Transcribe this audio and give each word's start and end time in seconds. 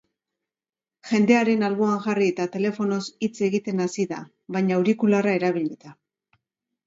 Jendearen 1.09 1.65
alboan 1.67 1.99
jarri 2.05 2.29
eta 2.31 2.47
telefonoz 2.55 2.99
hitz 3.27 3.33
egiten 3.49 3.83
hasi 3.85 4.05
da, 4.13 4.21
baina 4.57 4.79
aurikularra 4.79 5.35
erabilita. 5.41 5.93